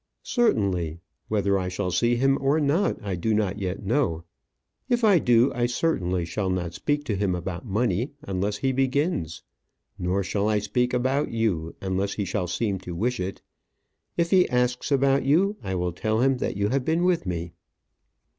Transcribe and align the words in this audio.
"Certainly. 0.23 0.99
Whether 1.27 1.59
I 1.59 1.67
shall 1.67 1.91
see 1.91 2.15
him 2.15 2.39
or 2.41 2.59
not 2.59 2.97
I 3.03 3.13
do 3.15 3.35
not 3.35 3.59
yet 3.59 3.83
know. 3.85 4.23
If 4.89 5.03
I 5.03 5.19
do, 5.19 5.53
I 5.53 5.67
certainly 5.67 6.25
shall 6.25 6.49
not 6.49 6.73
speak 6.73 7.03
to 7.03 7.15
him 7.15 7.35
about 7.35 7.67
money 7.67 8.13
unless 8.23 8.57
he 8.57 8.71
begins. 8.71 9.43
Nor 9.99 10.23
shall 10.23 10.49
I 10.49 10.57
speak 10.57 10.91
about 10.95 11.29
you, 11.29 11.75
unless 11.81 12.13
he 12.13 12.25
shall 12.25 12.47
seem 12.47 12.79
to 12.79 12.95
wish 12.95 13.19
it. 13.19 13.43
If 14.17 14.31
he 14.31 14.49
asks 14.49 14.91
about 14.91 15.23
you, 15.23 15.55
I 15.61 15.75
will 15.75 15.93
tell 15.93 16.19
him 16.21 16.37
that 16.37 16.57
you 16.57 16.69
have 16.69 16.83
been 16.83 17.03
with 17.03 17.27
me." 17.27 17.53